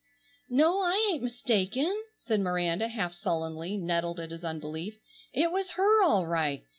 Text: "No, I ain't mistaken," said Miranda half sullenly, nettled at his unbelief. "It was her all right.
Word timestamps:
"No, 0.49 0.79
I 0.81 1.11
ain't 1.11 1.21
mistaken," 1.21 1.95
said 2.17 2.39
Miranda 2.39 2.87
half 2.87 3.13
sullenly, 3.13 3.77
nettled 3.77 4.19
at 4.19 4.31
his 4.31 4.43
unbelief. 4.43 4.97
"It 5.31 5.51
was 5.51 5.73
her 5.73 6.01
all 6.03 6.25
right. 6.25 6.63